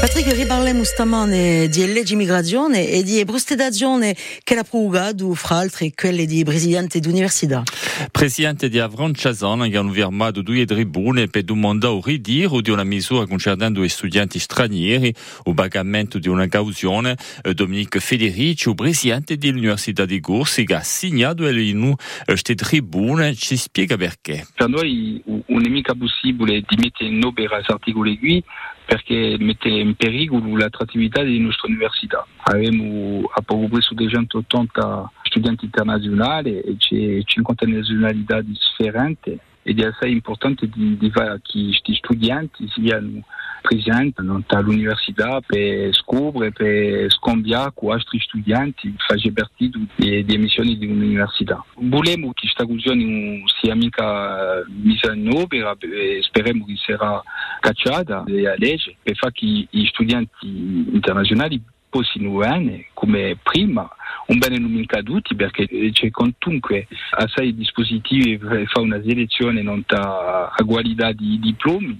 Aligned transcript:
Patrick 0.00 0.32
riparlem 0.32 0.78
ustamane 0.78 1.66
di 1.66 1.84
legge 1.92 2.12
immigrazione 2.12 2.88
e 2.88 3.02
di 3.02 3.24
brustedazione 3.24 4.14
che 4.44 4.54
la 4.54 4.62
prugado 4.62 5.34
fra 5.34 5.56
altri 5.56 5.92
quelle 5.92 6.24
di 6.24 6.44
presidente 6.44 7.00
d'università. 7.00 7.64
Presidente 8.12 8.68
di 8.68 8.78
Avranciazon 8.78 9.62
hanno 9.62 9.90
firmato 9.90 10.40
due 10.40 10.64
tribune 10.66 11.26
per 11.26 11.42
domandare 11.42 11.94
o 11.94 12.00
ridire 12.00 12.60
di 12.60 12.70
una 12.70 12.84
misura 12.84 13.26
concernendo 13.26 13.82
gli 13.82 13.88
studenti 13.88 14.38
stranieri, 14.38 15.12
o 15.44 15.52
pagamento 15.52 16.20
di 16.20 16.28
una 16.28 16.46
cauzione. 16.46 17.16
Dominique 17.52 17.98
Federici, 17.98 18.72
presidente 18.74 19.36
dell'Università 19.36 20.04
di 20.04 20.20
Corsica, 20.20 20.78
ha 20.78 20.82
segnato 20.82 21.44
in 21.48 21.96
queste 22.24 22.54
tribune, 22.54 23.34
ci 23.34 23.56
spiega 23.56 23.96
perché. 23.96 24.46
Per 24.54 24.68
noi 24.68 25.20
non 25.24 25.66
è 25.66 25.68
mica 25.68 25.94
possibile 25.96 26.62
di 26.68 26.76
mettere 26.76 27.10
in 27.10 27.24
opera 27.24 27.56
questi 27.56 27.72
articoli 27.72 28.16
qui 28.16 28.44
perché 28.88 29.36
mette 29.38 29.68
in 29.68 29.94
pericolo 29.96 30.56
l'attrattività 30.56 31.22
delle 31.22 31.40
nostre 31.40 31.68
università. 31.68 32.26
Abbiamo 32.44 33.20
a 33.30 33.42
poco 33.42 33.68
più 33.68 33.94
di 33.94 34.08
180 34.08 35.12
studenti 35.24 35.66
internazionali 35.66 36.58
e 36.58 36.74
c'è 36.78 37.22
50 37.22 37.66
nazionalità 37.66 38.40
differenti 38.40 39.38
ed 39.62 39.80
è 39.82 39.88
assai 39.88 40.12
importante 40.12 40.70
di, 40.70 40.96
di 40.96 41.10
fare 41.10 41.38
che 41.42 41.64
questi 41.64 41.94
studenti 41.96 42.66
siano 42.68 43.22
presenti 43.68 44.22
all'università 44.46 45.40
per 45.44 45.94
scoprire, 45.94 46.52
per 46.52 47.12
scambiare 47.12 47.72
con 47.74 47.92
altri 47.92 48.18
studenti, 48.20 48.94
fare 48.96 49.32
parte 49.32 49.70
delle 49.96 50.38
missioni 50.38 50.78
di 50.78 50.86
un'università. 50.86 51.62
Volemo 51.74 52.32
che 52.32 52.48
questa 52.48 52.64
questione 52.64 53.42
sia 53.60 53.74
mica 53.74 54.64
messa 54.68 55.12
in 55.12 55.28
opera 55.28 55.76
e 55.80 56.20
speriamo 56.22 56.64
che 56.64 56.74
sarà 56.76 57.22
cacciata 57.60 58.20
a 58.20 58.54
legge 58.56 58.96
per 59.02 59.16
fare 59.16 59.32
che 59.32 59.66
gli 59.68 59.86
studenti 59.86 60.46
internazionali 60.92 61.62
possano 61.90 62.36
venire 62.36 62.88
come 62.94 63.38
prima 63.42 63.88
un 64.26 64.38
bene 64.38 64.58
non 64.58 64.84
caduti 64.84 65.34
perché 65.34 65.66
c'è 65.90 66.10
comunque 66.10 66.86
assai 67.10 67.54
dispositivi 67.54 68.36
per 68.36 68.66
fare 68.66 68.86
una 68.86 69.00
selezione 69.02 69.62
non 69.62 69.82
a 69.88 70.52
qualità 70.66 71.12
di 71.12 71.38
diplomi 71.38 71.98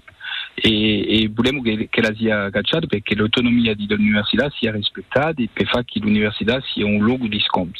e, 0.60 1.22
e 1.22 1.30
vogliamo 1.32 1.62
che, 1.62 1.88
che, 1.90 2.00
la 2.00 2.14
sia 2.14 2.50
cacciata 2.50 2.86
perché 2.86 3.14
l'autonomia 3.14 3.74
dell'università 3.74 4.50
sia 4.58 4.72
rispettata 4.72 5.42
e 5.42 5.48
per 5.52 5.66
fare 5.66 5.84
che 5.84 6.00
l'università 6.00 6.60
sia 6.72 6.84
un 6.84 6.98
luogo 7.02 7.26
di 7.26 7.38
scambi. 7.40 7.78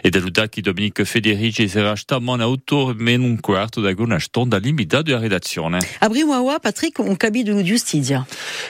E 0.00 0.10
da 0.10 0.48
che 0.48 0.60
Dominique 0.60 1.04
Federici 1.04 1.68
sarà 1.68 1.94
stamane 1.96 2.42
autore 2.42 2.94
meno 2.98 3.24
un 3.24 3.40
quarto 3.40 3.80
da 3.80 3.92
una 3.96 4.18
stonda 4.18 4.58
limitata 4.58 5.02
della 5.02 5.18
redazione. 5.18 5.78
Apriamo 6.00 6.50
a 6.50 6.58
Patrick 6.58 6.98
un 6.98 7.16
capitolo 7.16 7.58
di 7.58 7.64
giustizia. 7.64 8.26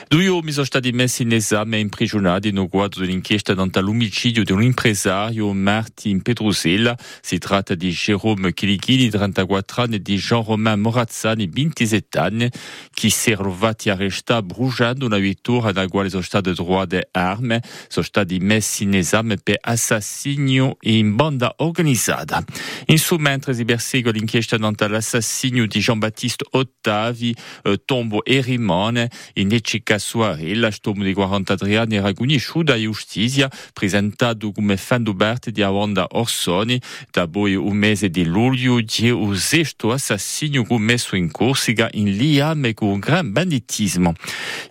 Due 0.07 0.27
uomini 0.27 0.51
sono 0.51 0.65
stati 0.65 0.91
messi 0.91 1.23
in 1.23 1.33
esame 1.33 1.79
imprigionati 1.79 2.49
in 2.49 2.59
riguardo 2.59 2.99
dell'inchiesta 2.99 3.53
dall'omicidio 3.53 4.43
di 4.43 4.51
un 4.51 4.63
impresario 4.63 5.51
Martin 5.53 6.21
Petrusella. 6.21 6.97
Si 7.21 7.37
tratta 7.37 7.75
di 7.75 7.89
Jérôme 7.89 8.53
Chilichini, 8.53 9.09
34 9.09 9.83
anni, 9.83 9.95
e 9.95 10.01
di 10.01 10.15
Jean-Romain 10.15 10.79
Morazzani, 10.79 11.47
27 11.47 12.17
anni, 12.17 12.49
che 12.93 13.09
si 13.09 13.33
trovati 13.45 13.91
arrestati 13.91 14.47
bruciando 14.47 15.05
una 15.05 15.19
vettura 15.19 15.67
nella 15.67 15.87
quale 15.87 16.09
sono 16.09 16.23
state 16.23 16.53
trovate 16.55 17.09
armi, 17.11 17.59
sono 17.87 18.05
stati 18.05 18.39
messi 18.39 18.83
in 18.83 18.95
esame 18.95 19.37
per 19.37 19.57
assassinio 19.61 20.77
in 20.81 21.15
banda 21.15 21.53
organizzata. 21.57 22.43
Insomma, 22.87 23.29
mentre 23.29 23.53
si 23.53 23.63
persegue 23.63 24.11
l'inchiesta 24.11 24.57
contro 24.57 24.87
l'assassinio 24.87 25.67
di 25.67 25.79
Jean-Baptiste 25.79 26.45
Ottavi, 26.51 27.35
eh, 27.63 27.81
Tombo 27.85 28.23
e 28.23 28.41
Rimone, 28.41 29.11
in 29.33 29.51
Ecica 29.51 29.99
Suarella, 29.99 30.71
stomo 30.71 31.03
di 31.03 31.13
43 31.13 31.77
anni, 31.77 31.95
era 31.97 32.13
conosciuto 32.13 32.71
da 32.71 32.79
giustizia, 32.79 33.49
presentato 33.73 34.51
come 34.51 34.75
fan 34.77 35.03
d'Uberte 35.03 35.51
di 35.51 35.61
Awanda 35.61 36.07
Orsoni, 36.11 36.81
da 37.11 37.27
poi 37.27 37.53
un 37.55 37.75
mese 37.75 38.09
di 38.09 38.23
luglio, 38.23 38.79
di 38.81 39.09
un 39.11 39.35
sesto 39.35 39.91
assassinio 39.91 40.63
commesso 40.63 41.15
in 41.15 41.29
Corsica 41.29 41.89
in 41.93 42.15
Liame 42.15 42.73
con 42.73 42.89
un 42.89 42.99
gran 42.99 43.33
banditismo. 43.35 44.13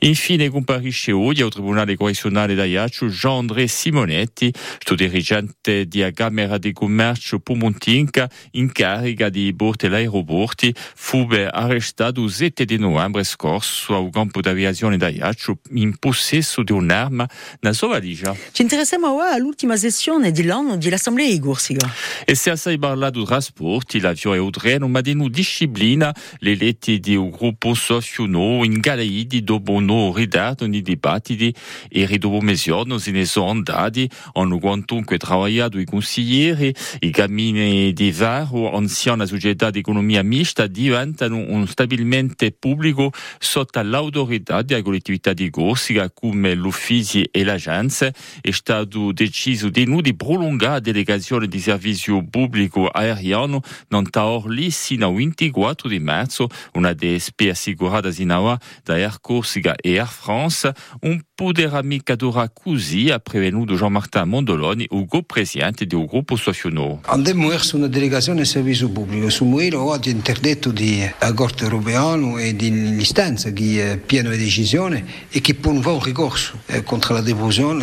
Infine 0.01 0.49
comparisce 0.49 1.13
oggi 1.13 1.43
al 1.43 1.51
Tribunale 1.51 1.97
Correzionale 1.97 2.55
d'Ajaccio 2.55 3.09
Jean-André 3.09 3.67
Simonetti, 3.67 4.51
sto 4.79 4.95
dirigente 4.95 5.87
della 5.87 6.11
Camera 6.13 6.57
di 6.57 6.73
Commercio 6.73 7.41
Pumontinca 7.41 8.27
in 8.53 8.73
carica 8.73 9.29
di 9.29 9.53
borti 9.53 9.85
e 9.85 9.95
aeroporti, 9.95 10.75
fu 10.75 11.29
arrestato 11.31 12.23
il 12.23 12.31
7 12.31 12.65
di 12.65 12.79
novembre 12.79 13.23
scorso 13.25 13.97
al 13.97 14.09
campo 14.11 14.41
d'aviazione 14.41 14.97
d'Ajaccio 14.97 15.59
in 15.75 15.99
possesso 15.99 16.63
di 16.63 16.73
un'arma 16.73 17.29
nella 17.61 17.75
sua 17.75 17.89
valigia. 17.89 18.35
Ci 18.51 18.63
interessiamo 18.63 19.13
ora 19.13 19.33
all'ultima 19.33 19.77
sessione 19.77 20.33
dell'anno 20.33 20.79
dell'Assemblea 20.79 21.29
di 21.29 21.39
Corsica. 21.39 21.93
E 22.25 22.35
se 22.35 22.49
assai 22.49 22.79
parlato 22.79 23.19
di 23.19 23.27
trasporti, 23.27 24.01
l'avione 24.01 24.37
è 24.37 24.41
un 24.41 24.51
treno, 24.51 24.89
ma 24.89 25.03
di 25.03 25.13
una 25.13 25.29
disciplina, 25.29 26.15
le 26.39 26.57
letti 26.57 26.99
di 26.99 27.15
un 27.15 27.29
gruppo 27.29 27.75
socio 27.75 28.25
in 28.63 28.79
Galeidi 28.79 29.43
dopo 29.43 29.73
un 29.73 30.13
ritardo 30.15 30.67
nei 30.67 30.83
dibattiti 30.83 31.53
e 31.89 32.07
dopo 32.19 32.41
mezzogiorno 32.41 32.99
se 32.99 33.11
ne 33.11 33.25
sono 33.25 33.51
andati, 33.51 34.09
hanno 34.35 34.59
quantunque 34.59 35.19
lavorato 35.19 35.79
i 35.79 35.85
consiglieri, 35.85 36.75
i 37.01 37.11
cammini 37.11 37.93
di 37.93 38.13
varo, 38.13 38.75
anziana 38.75 39.27
società 39.27 39.71
di 39.71 39.81
economia 39.81 40.23
mista, 40.23 40.67
diventano 40.67 41.37
un 41.37 41.67
stabilimento 41.67 42.47
pubblico 42.59 43.11
sotto 43.39 43.83
l'autorità 43.83 44.63
della 44.63 44.83
collettività 44.83 45.33
di 45.33 45.51
Corsica 45.51 46.11
come 46.11 46.55
l'ufficio 46.55 47.23
e 47.31 47.45
l'agenzia. 47.45 48.13
È 48.41 48.51
stato 48.51 49.13
deciso 49.13 49.69
di 49.69 49.87
non 49.87 50.03
di 50.03 50.15
prolungare 50.15 50.73
la 50.75 50.81
delegazione 50.81 51.47
di 51.47 51.61
servizio 51.61 52.25
pubblico 52.29 52.89
aeriano 52.89 53.63
non 53.89 54.07
da 54.11 54.27
Orly 54.27 54.71
sino 54.71 55.09
al 55.09 55.15
24 55.15 55.89
di 55.89 55.99
marzo, 55.99 56.49
una 56.75 56.93
DSP 56.93 57.49
assicurata 57.51 58.11
in 58.19 58.31
aua 58.45 58.59
da 58.85 58.95
Air 58.95 59.19
Corsica 59.21 59.75
e 59.75 59.99
Air 59.99 60.07
France, 60.07 60.73
un 61.01 61.21
poderà 61.35 61.83
mica 61.83 62.15
durare 62.15 62.51
così, 62.53 63.11
ha 63.11 63.19
prevenuto 63.19 63.75
Jean-Martin 63.75 64.29
Mondoloni, 64.29 64.87
il 64.91 65.07
co-presidente 65.09 65.87
del 65.87 66.07
gruppo 66.07 66.37
Sociono. 66.37 67.01
Andiamo 67.07 67.49
verso 67.49 67.77
una 67.77 67.89
delegazione 67.89 68.43
di 68.43 68.47
servizio 68.47 68.89
pubblico, 68.89 69.31
su 69.31 69.49
cui 69.49 69.73
oggi 69.73 70.11
interdetto 70.11 70.71
della 70.71 71.33
Corte 71.35 71.65
europea 71.65 72.15
e 72.39 72.55
dell'istanza 72.55 73.49
è 73.49 73.97
piena 73.99 74.31
di 74.31 74.39
decisione 74.39 75.05
e 75.31 75.41
che 75.41 75.57
fare 75.61 75.97
un 75.97 76.03
ricorso 76.03 76.61
contro 76.85 77.15
la 77.15 77.21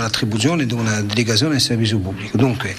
l'attribuzione 0.02 0.66
di 0.66 0.74
una 0.74 1.02
delegazione 1.02 1.56
di 1.56 1.60
servizio 1.60 2.00
pubblico. 2.00 2.38
Dunque, 2.38 2.76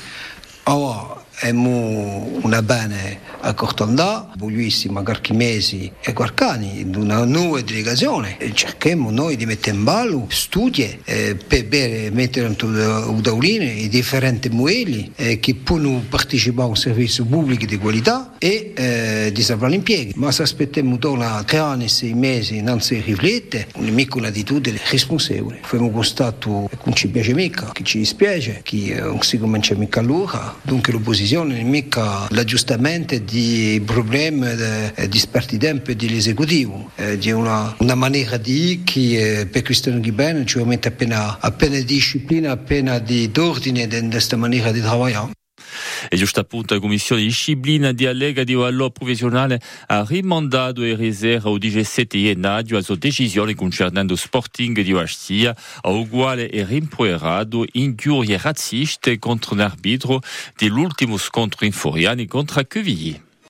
ora 0.64 1.22
abbiamo 1.40 2.38
una 2.42 2.62
bene 2.62 3.20
a 3.44 3.54
Cortondà, 3.54 4.30
buonissima 4.36 5.02
qualche 5.02 5.32
mesi 5.32 5.90
e 6.00 6.12
anno, 6.12 7.00
una 7.00 7.24
nuova 7.24 7.60
delegazione. 7.60 8.38
E 8.38 8.52
cerchiamo 8.54 9.10
noi 9.10 9.36
di 9.36 9.46
mettere 9.46 9.76
in 9.76 9.84
ballo 9.84 10.26
studi 10.28 11.00
eh, 11.04 11.34
per 11.34 11.66
mettere 12.12 12.46
in 12.46 13.20
tavoline 13.20 13.64
i 13.64 13.88
differenti 13.88 14.48
modelli 14.48 15.10
eh, 15.16 15.40
che 15.40 15.54
possono 15.54 16.04
partecipare 16.08 16.68
a 16.68 16.70
un 16.70 16.76
servizio 16.76 17.24
pubblico 17.24 17.64
di 17.64 17.78
qualità 17.78 18.34
e 18.38 18.72
eh, 18.76 19.30
di 19.32 19.42
salvare 19.42 19.72
l'impiego. 19.72 20.12
Ma 20.16 20.30
se 20.30 20.42
aspettiamo 20.42 20.96
da 20.96 21.42
tre 21.44 21.58
anni, 21.58 21.88
sei 21.88 22.14
mesi, 22.14 22.60
non 22.60 22.80
si 22.80 23.00
riflette, 23.00 23.68
non 23.76 23.98
è 23.98 24.06
un'attitudine 24.14 24.80
responsabile. 24.90 25.60
Abbiamo 25.64 25.90
constato 25.90 26.68
che 26.70 26.78
non 26.84 26.94
ci 26.94 27.08
piace 27.08 27.34
mica, 27.34 27.70
che 27.72 27.82
ci 27.82 27.98
dispiace, 27.98 28.60
che 28.62 29.00
non 29.00 29.22
si 29.22 29.38
comincia 29.38 29.74
mica 29.74 30.00
allora, 30.00 30.54
dunque 30.62 30.92
l'opposizione 30.92 31.54
non 31.54 31.66
è 31.66 31.68
mica 31.68 32.26
l'aggiustamento 32.30 33.18
di 33.18 33.31
problemi 33.84 34.54
di 35.08 35.18
spartitempo 35.18 35.92
dell'esecutivo, 35.92 36.90
eh, 36.96 37.18
di 37.18 37.30
una, 37.30 37.74
una 37.78 37.94
maniera 37.94 38.36
di 38.36 38.82
che 38.84 39.40
eh, 39.40 39.46
per 39.46 39.62
di 40.00 40.12
bene 40.12 40.44
ci 40.44 40.58
mette 40.62 40.88
appena, 40.88 41.38
appena 41.40 41.78
disciplina, 41.80 42.52
appena 42.52 42.98
di 42.98 43.30
ordine 43.36 43.86
di 43.86 44.08
questa 44.08 44.36
maniera 44.36 44.70
di 44.70 44.80
lavorare. 44.80 45.30
E 46.08 46.16
giusto 46.16 46.40
appunto 46.40 46.74
la 46.74 46.80
Commissione 46.80 47.20
di 47.20 47.28
disciplina 47.28 47.92
di 47.92 48.06
Allega 48.06 48.44
di 48.44 48.54
Vallo 48.54 48.90
Professionale 48.90 49.60
ha 49.86 50.04
rimandato 50.08 50.82
e 50.82 50.94
riserva 50.94 51.50
il 51.50 51.58
17 51.58 52.18
gennaio 52.18 52.74
la 52.74 52.82
sua 52.82 52.96
decisione 52.96 53.54
concernendo 53.54 54.16
Sporting 54.16 54.80
di 54.80 54.92
Ostia, 54.92 55.56
a 55.80 55.88
uguale 55.90 56.50
e 56.50 56.64
rimproerato 56.64 57.64
ingiurie 57.72 58.38
razziste 58.40 59.18
contro 59.18 59.54
un 59.54 59.60
arbitro 59.60 60.20
dell'ultimo 60.56 61.16
scontro 61.16 61.64
in 61.64 61.72
Foriani 61.72 62.26
contro 62.26 62.64
Quevilly. 62.64 63.30